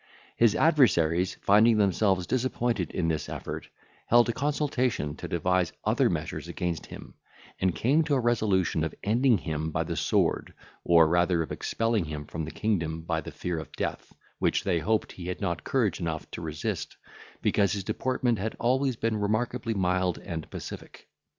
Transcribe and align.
His 0.35 0.55
adversaries, 0.55 1.35
finding 1.41 1.77
themselves 1.77 2.25
disappointed 2.25 2.89
in 2.89 3.07
this 3.07 3.29
effort, 3.29 3.67
held 4.07 4.29
a 4.29 4.33
consultation 4.33 5.15
to 5.17 5.27
devise 5.27 5.73
other 5.85 6.09
measures 6.09 6.47
against 6.47 6.87
him, 6.87 7.13
and 7.59 7.75
came 7.75 8.03
to 8.05 8.15
a 8.15 8.19
resolution 8.19 8.83
of 8.83 8.95
ending 9.03 9.37
him 9.37 9.69
by 9.69 9.83
the 9.83 9.95
sword, 9.95 10.55
or 10.83 11.07
rather 11.07 11.43
of 11.43 11.51
expelling 11.51 12.05
him 12.05 12.25
from 12.25 12.45
the 12.45 12.49
kingdom 12.49 13.01
by 13.03 13.21
the 13.21 13.29
fear 13.31 13.59
of 13.59 13.71
death, 13.73 14.11
which 14.39 14.63
they 14.63 14.79
hoped 14.79 15.11
he 15.11 15.27
had 15.27 15.39
not 15.39 15.63
courage 15.63 15.99
enough 15.99 16.31
to 16.31 16.41
resist, 16.41 16.97
because 17.43 17.73
his 17.73 17.83
deportment 17.83 18.39
had 18.39 18.55
always 18.59 18.95
been 18.95 19.17
remarkably 19.17 19.75
mild 19.75 20.17
and 20.25 20.49
pacific. 20.49 21.07